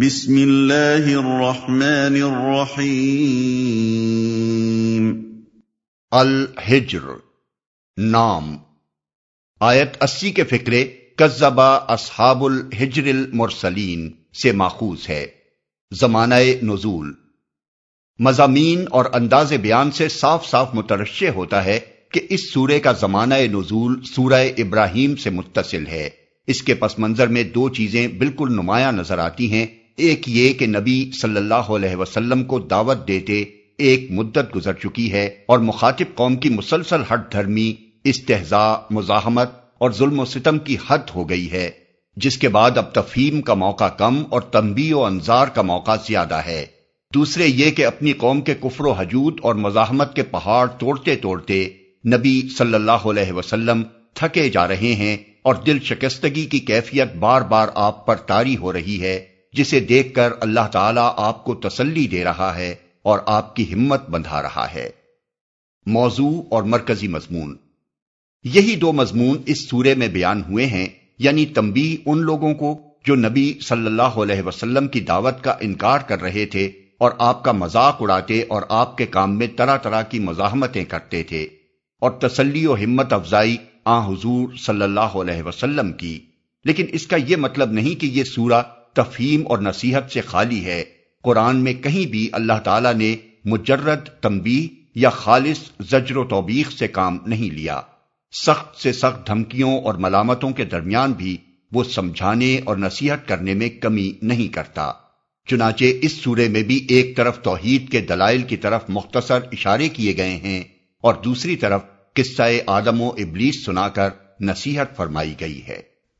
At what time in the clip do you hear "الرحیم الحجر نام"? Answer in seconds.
2.22-8.56